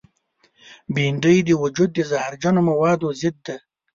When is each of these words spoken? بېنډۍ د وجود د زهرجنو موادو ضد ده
بېنډۍ 0.93 1.37
د 1.45 1.49
وجود 1.63 1.89
د 1.95 1.99
زهرجنو 2.11 2.61
موادو 2.69 3.07
ضد 3.19 3.35
ده 3.45 3.55